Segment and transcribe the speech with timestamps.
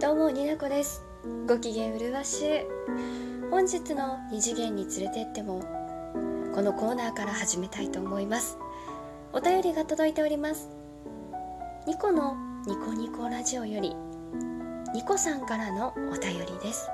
[0.00, 1.04] どうもになこです。
[1.46, 2.46] ご機嫌うるわしい。
[3.50, 5.60] 本日の二次元に連れてっても
[6.54, 8.56] このコーナーから始めたいと思います。
[9.34, 10.70] お便りが届いております。
[11.86, 12.34] ニコの
[12.66, 13.94] ニコニコラジオより
[14.94, 16.88] ニコさんからのお便りです。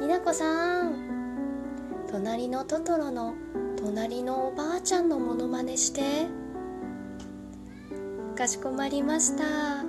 [0.00, 0.94] になこさん
[2.08, 3.34] 隣のトトロの
[3.76, 6.28] 隣のおばあちゃんのモノマネして。
[8.36, 9.87] かしこまりました。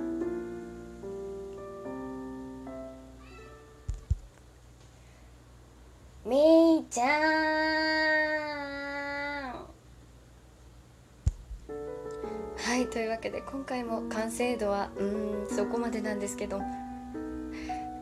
[13.52, 16.60] 今回も完成度はうんそこまでなんですけど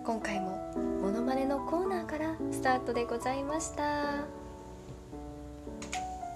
[0.05, 0.59] 今回も
[1.01, 4.27] モノマネのコーナーからスタートでございました。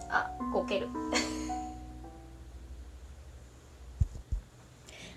[0.09, 0.89] あこける。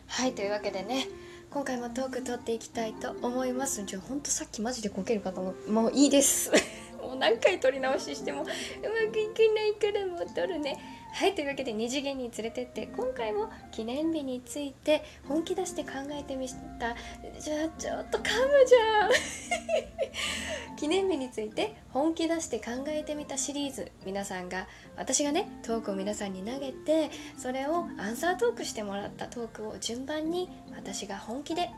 [0.08, 1.08] はいというわけでね
[1.50, 3.84] 今回もトーク取っていきたいと思います。
[3.86, 5.72] じゃあほんとさっきマジでこけるかと思う。
[5.72, 6.52] もういいです。
[7.02, 10.78] もう何回撮り直ししてもうまくいかないからもう撮るね
[11.16, 16.46] はいというわけで二次元に連れてって今回も記念日について本気出して考えてみ
[16.78, 16.94] た。
[17.40, 18.28] じゃあちょっと噛む
[18.68, 20.76] じゃん。
[20.76, 23.94] 記念日について本気出して考えてみたシリーズ。
[24.06, 31.70] 皆さんが私がねトークを皆さんに投げてそれをアンサートークしてもらったトークを順番に私が本気で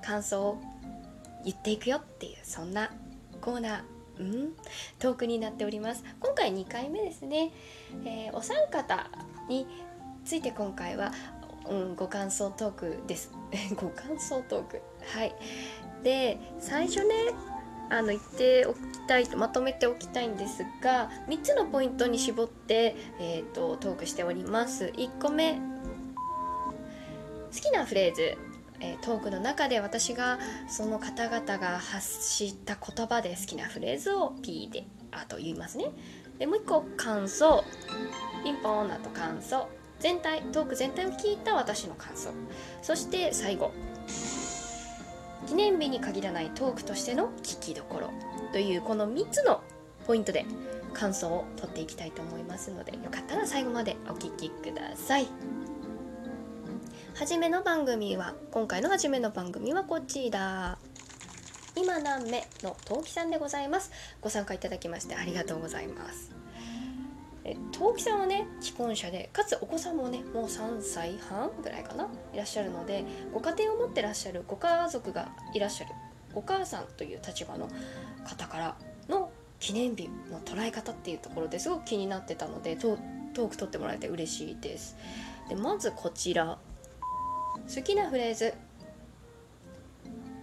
[0.00, 0.58] 感想を
[1.44, 2.90] 言っていくよっていうそんな
[3.42, 3.99] コーナー。
[4.20, 4.52] うん、
[4.98, 6.04] トークになっております。
[6.20, 7.52] 今回2回目ですね、
[8.04, 9.08] えー、お三方
[9.48, 9.66] に
[10.24, 11.12] ついて今回は、
[11.68, 13.32] うん、ご感想トークです。
[13.76, 14.82] ご感想トーク。
[15.14, 15.34] はい。
[16.02, 17.14] で最初ね
[17.88, 24.92] あの言っておきたいとまとめておきたいんですが3つのポイントに絞って、えーと、とトークしております。
[24.96, 25.54] 1個目。
[25.54, 25.60] 好
[27.60, 28.49] きなフレーズ。
[28.80, 35.86] え、トークの中で私がその方々が発した言葉で好きなフレーズを P であと言いますね。
[36.38, 37.64] でもう一個感想。
[38.42, 39.68] ピンポーンなと感想。
[39.98, 42.30] 全体トーク全体を聞いた私の感想。
[42.82, 43.72] そして最後。
[45.46, 48.10] 記念日に限らないトークとしての聞きどころ
[48.52, 49.62] というこの3つの
[50.06, 50.44] ポイントで
[50.92, 55.26] 感想を取っていきたいと思いますのでよかったら最後までお聴きください。
[57.14, 60.78] 初めの番組は今回の初めの番組はこちら
[61.76, 63.90] 今何目の陶器さんでございます。
[64.20, 66.32] ご参加いただきましてありがとうございます。
[67.44, 75.92] え陶器さんはね既婚者でかつお子さんもねもう3歳半ぐらいかないらっしゃるのでご家庭を持ってらっしゃるご家族がいらっしゃる
[76.34, 77.68] お母さんという立場の
[78.24, 78.76] 方から
[79.08, 84.96] の記念日の捉え方っていうところですごく気になってたのでトーク取ってもらえて嬉しいです。
[85.48, 86.58] でまずこちら。
[87.72, 88.52] 好きなフレーズ。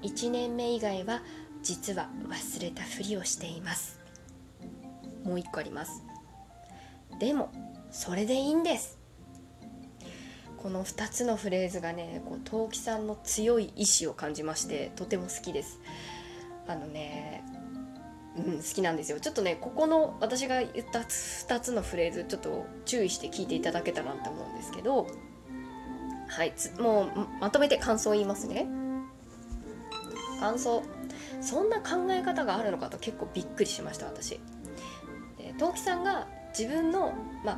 [0.02, 1.22] 1年目以外は
[1.62, 4.00] 実は忘れたふりをしています。
[5.26, 6.04] もう一個あります。
[7.20, 7.52] でも
[7.92, 8.98] それでいいんです。
[10.56, 15.82] この2つのフレーズがねこう陶器さんの強い意志を感じましてとても好きです。
[16.66, 17.44] あのね
[18.38, 19.20] うん好きなんですよ。
[19.20, 25.08] ちょっとねここの私が言った2つのフレーズちょっと注意して聞いていただけたらなと思うんですけど
[26.38, 28.68] はいもうまとめて感想を言いますね。
[30.40, 30.84] 感想。
[31.42, 34.40] そんな考え方があるのかと結構びっくりしました私。
[35.40, 37.58] で陶器さんが自分の、まあ、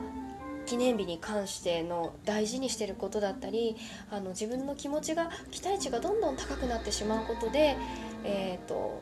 [0.66, 3.76] 記念日に関しての大事にしてることだったり
[4.12, 7.76] あの自分の気持ちが期待値がどんどん高くなってしまうことで、
[8.24, 9.02] えーと、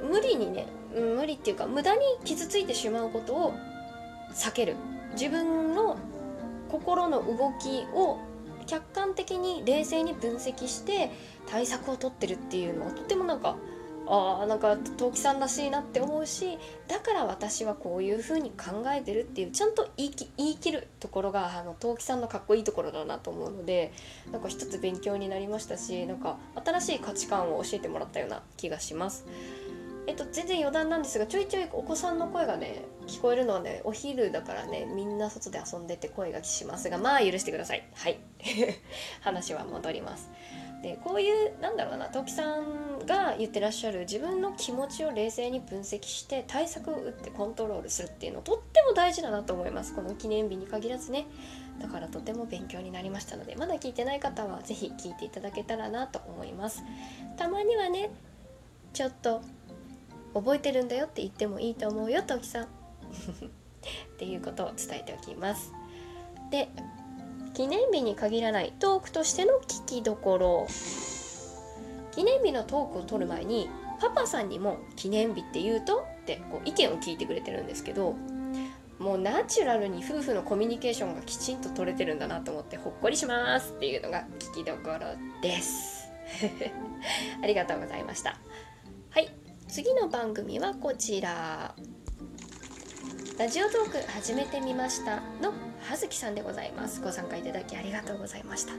[0.00, 3.54] と無理にね無理っていうか無駄に傷ついてしまうことを
[4.32, 4.74] 避ける。
[5.12, 5.98] 自分の
[6.70, 8.18] 心の動きを
[8.66, 11.10] 客観的に冷静に分析して
[11.46, 13.56] 対策を取ってるっていうのはとてもなんか
[14.08, 23.92] あーなんか陶器さんらしいなって思うしだから私はこういう風に考えてるっていうちゃんと言い言い切るところがあの陶器さんのかっこいいところだなと思うので
[24.30, 29.26] なんか一つ勉強になりましたしなんか新しい価値観を教えてもらったような気がします。
[30.06, 37.86] えっと、全然余談なんですがちょいちょいお子さんの声がね聞こえるのはねお昼だからねみんな外で遊んでて声がしますがまあ許してください。
[37.94, 38.18] はい。
[39.20, 40.30] 話は戻ります。
[40.82, 49.94] でこういうなんだろうな時さんが言ってらっしゃる自分の気持ちを冷静に分析して対策を打ってコントロールするっていうのとっても大事だなと思います。
[49.94, 51.26] この記念日に限らずね。
[51.80, 56.84] だからとても勉強になりましたのでまだ聞いてない方は是非聞いていただけたらなと思います。
[57.36, 58.10] たまにはね
[58.92, 59.42] ちょっと
[60.36, 62.64] 覚えてるんだよって言ってもいいと思うよトキさん。
[62.64, 62.68] っ
[64.18, 65.72] ていうことを伝えておきます。
[66.50, 66.68] で
[67.54, 70.66] 記念日に限らないトークとしての聞きどころ。
[72.12, 73.68] 記念日のトークを取る前に
[74.00, 76.06] パパさんにも記念日って言うと？
[76.22, 78.16] ってこう意見を聞いてくれてるんですけど
[78.98, 86.08] もうナチュラルに夫婦のコミュニケーションがきちんと取れてるんだなと思ってほっこりしますっていうのが聞きどころです。
[87.42, 88.38] ありがとうございました。
[89.10, 89.45] はい。
[89.68, 91.74] 次の番組はこちら。
[93.38, 95.52] ラジオトーク始めてみましたの
[95.82, 97.02] 葉月さんでございます。
[97.02, 98.72] ご参加いただきありがとうございました。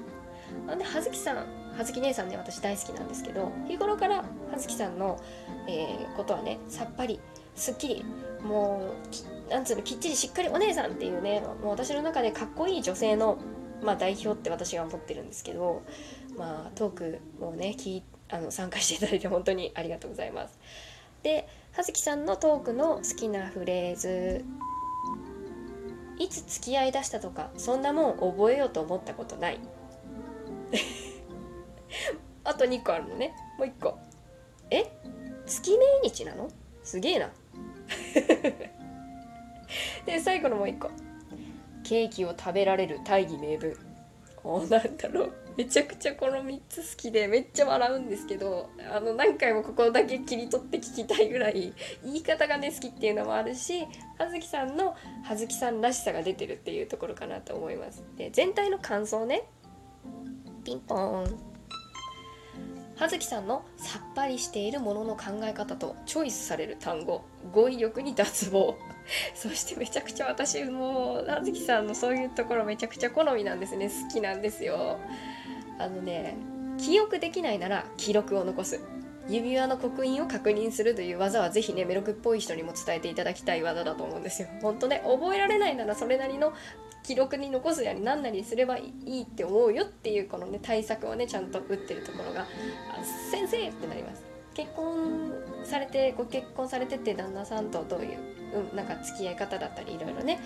[0.65, 1.45] なんで葉月さん
[1.77, 5.21] 葉月姉さんね私大好きなんですけど日頃から葉月さんの、
[5.67, 7.19] えー、ことはねさっぱり
[7.53, 8.05] すっきり
[8.41, 8.93] も
[9.47, 13.37] うなんつうのきっちりしっかりお姉さんっていうねもう私の中でかっこいい女性の、
[13.83, 15.83] まあ、代表って私が思ってるんですけど、
[16.37, 20.57] まあ、トークをねきあの参加していただいて本当にありがとうございます。
[21.23, 24.43] で葉月さんのトークの好きなフレーズ
[26.19, 29.59] いつ付き合いだしたとかそんなもん覚えようと思ったことない。
[32.43, 33.33] あと2個あるのね。
[33.57, 33.97] もう1個。
[34.69, 34.85] え？
[35.45, 36.49] 月命日なの？
[36.83, 37.31] すげえな。
[40.05, 40.89] で最後のもう1個。
[41.83, 43.77] ケーキを食べられる大義名分。
[44.43, 45.33] おなんだろう。
[45.57, 51.73] めちゃくちゃこの3つ好きでめっちゃ笑うんですけどあの何回もここだけ切り取って聞きたいぐらい
[52.05, 53.87] 言い方がね好きっていうのもあるし
[54.19, 58.03] 葉月さんの葉月さんらしさが出てるっていうところかなと思います。
[58.17, 59.43] で全体の感想ね。
[60.63, 61.37] ピンポーン。
[62.97, 67.23] 葉月さんのさっぱりしているものの考え方とチョイスされる単語。
[67.51, 68.75] 語彙力に脱帽。
[69.33, 73.89] そしてめちゃくちゃ私もう葉月さんのそういうところめちゃくちゃ好みなんですね。
[73.89, 74.99] 好きなんですよ。
[75.79, 76.35] あのね
[76.77, 78.79] 記憶できないなら記録を残す
[79.29, 84.47] 指輪の刻印を確認するという技はぜひねメロクっぽい人にも伝えていただきたい技だと思うんですよ。
[84.61, 86.53] ほんとね覚えられないならそれなりの
[87.03, 92.45] 記録に残すやり何なりすればいいって思うよっていうこのね対策をねちゃんと打ってるところが
[93.31, 94.23] 「先生!」ってなります。
[94.53, 95.33] 結婚
[95.63, 98.17] されてご結婚されてて旦那さんとどういう、
[98.71, 100.39] うん、なんか付き合い方だったりいろいろね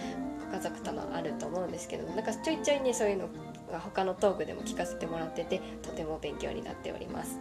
[0.51, 3.29] ご家族とのあると思うんですけどなんかちょいちょいねそういうの
[3.71, 7.39] が他のトークでも聞かせてもらっててとても勉強になっております。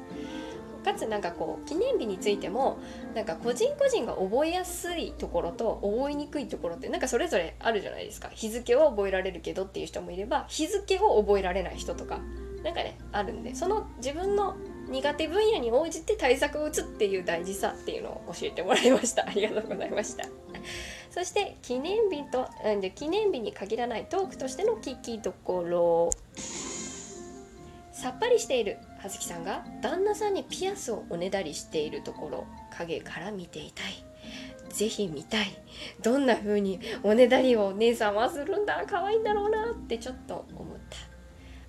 [0.84, 2.78] かつなんかこう記念日についても
[3.14, 12.20] なんか個人個人が覚えやすいところと覚えにくいところってなんかそれぞれあるじゃないですか日付を覚えられるけどっていう人もいれば日付を覚えられない人とか
[12.62, 14.56] なんかねあるんでその自分の
[14.90, 19.24] 苦手分野に応じて対策を打つっていう大事さっていうのを教えてもらいました。
[19.28, 20.24] ありがとうございました。
[21.10, 22.48] そして記念日と
[22.80, 26.10] で記念日に限らないトークとしての聞きどころ。
[27.92, 34.04] さっぱりしている葉月さんが旦那さんにピアスをおねだりしているところ影から見ていたい。
[34.70, 35.48] ぜひ見たい。
[36.02, 40.78] どんな風におねだりをお姉さんはするんだ可愛いんだろうなってちょっと思っ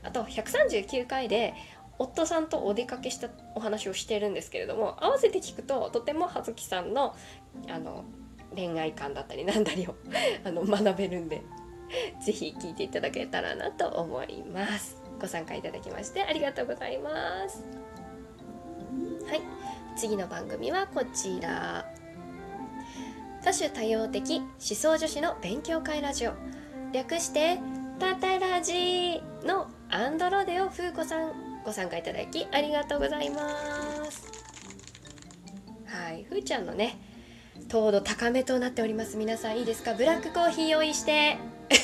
[0.01, 0.07] た。
[0.07, 1.53] あと139回で
[1.99, 7.15] 夫さんとお出かけしたお話をしているんですけれども合わせて聞くととても葉月さんの
[7.69, 8.05] あの
[8.55, 9.95] 恋愛観だったりなんだりを
[10.43, 11.41] あの学べるんで
[12.21, 15.01] 是非聞いていただけたらなと思います。
[15.19, 17.63] ご参加いただきましてありがとうございます。
[19.27, 19.41] はい。
[19.95, 21.85] 次の番組はこちら。
[23.43, 26.33] 多種多様的思想女子の勉強会ラジオ。
[26.91, 27.59] 略して
[27.99, 31.31] タタラジのアンドロデオ風子さん。
[31.65, 33.39] ご参加いただきありがとうございま
[34.09, 34.31] す。
[35.85, 36.97] はいふーちゃんのね
[37.69, 39.17] 糖度高めとなっております。
[39.17, 39.93] 皆さんいいですか？
[39.93, 41.37] ブラックコーヒー用意して。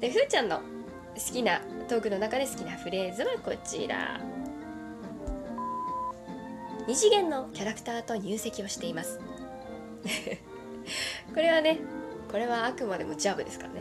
[0.00, 0.64] でふーちゃんの好
[1.32, 4.20] きなトークの中で好きなフレーズはこちら。
[6.86, 9.20] 2次元のキャラクターと入籍をしています。
[11.34, 11.78] これはね
[12.30, 13.80] これはあくまでもジャブですからね。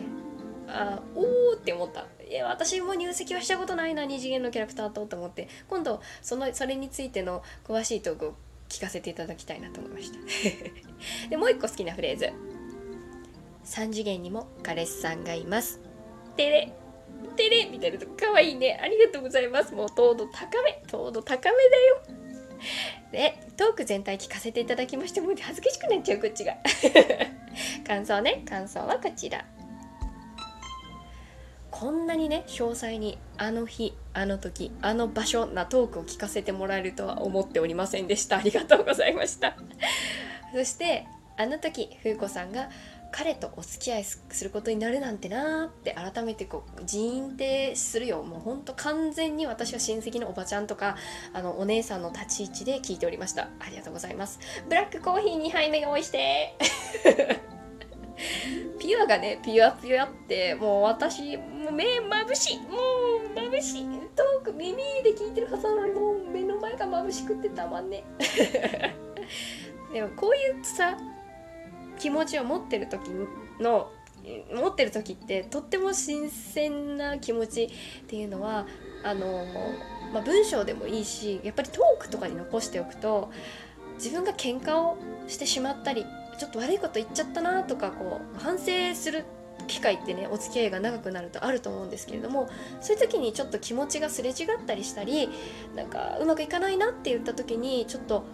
[0.67, 2.05] あおーって思った。
[2.33, 5.47] いや私も入籍はしたことないな2次元のキャラクターとと思って。
[5.69, 8.33] 今度そのそれについての詳しいトークを
[8.69, 10.17] 聞かせていただきたいなと思いました。
[11.29, 12.33] でもう一個好きなフレーズ。
[13.65, 15.79] 3次元にも彼氏さんがいます。
[16.35, 16.71] てれ
[17.35, 18.79] てれみたいなとこかわいいね。
[18.81, 19.75] ありがとうございます。
[19.75, 20.81] もう糖度高め。
[20.87, 22.01] 糖度高めだよ。
[23.11, 26.57] でトーク全体聞かせていただきましてもう恥ずかしくなっちゃうこっちが。
[27.85, 28.43] 感想ね。
[28.49, 29.45] 感想はこちら。
[31.83, 38.37] こんなにね詳細にあの日あの時あの場所なトークを聞かせてもらえるとは思っておりませんでした。
[38.37, 39.57] ありがとうございました。
[40.55, 42.69] そしてあの時風子さんが
[43.11, 48.23] 彼とお付き合いすることになるなんてなーって改めてこう人員ってするよ。
[48.23, 50.95] もうほんと完全に私は親戚のおばちゃんとか
[51.33, 53.49] あのお姉さんの立ち位置で聞いておりました。
[53.59, 54.39] ありがとうございます。
[54.69, 56.55] ブラックコーヒー2杯目用意して。
[58.79, 62.77] ピュアがねピュアピュアってもう私もう目まぶしいも
[63.25, 66.13] うまぶしいトーク耳で聞いてるはずなのにもう
[66.61, 68.03] なんか眩しくてたまんね
[69.93, 70.97] でもこういうさ
[71.97, 73.09] 気持ちを持ってる時
[73.59, 73.91] の
[74.53, 77.69] 持ってる時ってとっても新鮮な気持ちっ
[78.07, 78.65] ていうのは
[79.03, 79.45] あの、
[80.13, 83.31] まあ、文章でもいいしやっぱりトークとかに残しておくと
[83.95, 86.05] 自分が喧嘩をしてしまったり
[86.43, 89.23] ちょっと悪いこと言っちゃったなとかこう反省する
[89.67, 92.49] 機会ってねお付き合いが長くなるとあると思うんですけれども
[92.81, 94.35] そういう時にちょっと気持ちがすれ違っ
[94.67, 95.29] たりしたり
[95.73, 98.25] なんかうまくいかないなって言った時にちょっと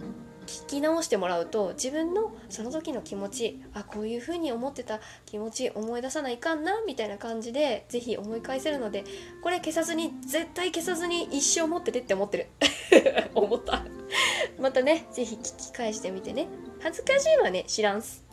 [0.48, 9.04] 聞き直してもらうと自分のその時の気持ちあこういう風に思ってた気持ち思い出さないかんなみたいな感じで是非思い返せるので
[9.44, 12.48] これ消さずに絶対消さずに一生持っててって思ってる。
[13.36, 13.84] 思った。
[14.60, 16.48] またね是非聞き返してみてね。
[16.82, 18.24] 恥ずかしいわね知らんす。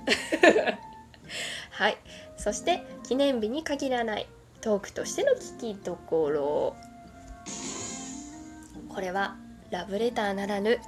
[1.70, 1.96] はい。
[2.36, 4.26] そして記念日に限らない
[4.60, 6.76] トークとしての聞きどころ。
[8.88, 9.36] これは
[9.70, 10.78] ラブレターならぬ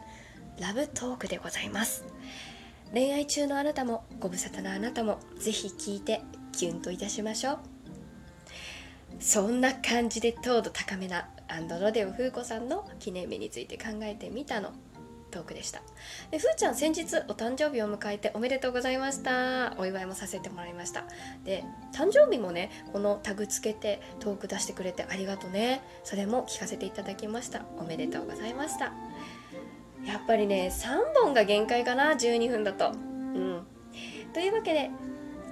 [0.60, 2.04] ラブトークでございます。
[2.92, 6.22] 恋愛中のあなたもご無沙汰なあなたもぜひ聞いて
[6.52, 7.58] キュンといたしましょう。
[9.20, 14.72] そんな感じで糖度高めなアンドロデオ風子さんの記念日について考えてみたの。
[15.30, 15.82] トークでした。
[16.30, 19.74] でふーちゃん先日お誕生日を迎えておめでとうございました。
[19.78, 21.04] お祝いもさせてもらいました。
[21.44, 25.82] で誕生日もねこのタグつけてトーク出してくれてありがとね。
[26.04, 27.64] それも聞かせていただきました。
[27.78, 28.92] おめでとうございました。
[30.04, 32.90] やっぱりね3本が限界かな12分だと。
[32.90, 33.66] うん。
[34.32, 34.90] というわけで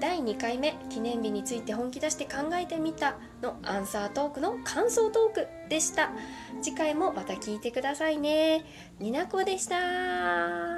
[0.00, 6.10] 第2回目記念日について本気出して考えてみたのアンサートークの感想トークでした。
[6.62, 8.64] 次回もまた聞いてくださいね。
[8.98, 10.75] になこでした。